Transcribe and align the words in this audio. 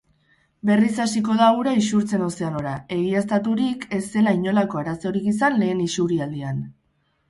Berriz 0.69 0.95
hasiko 1.03 1.35
da 1.41 1.49
ura 1.57 1.75
isurtzen 1.81 2.25
ozeanora, 2.29 2.73
egiaztaturik 2.97 3.89
ez 4.01 4.03
zela 4.09 4.37
inolako 4.43 4.85
arazorik 4.85 5.33
izan 5.37 5.65
lehen 5.65 5.91
isurialdian. 5.91 6.71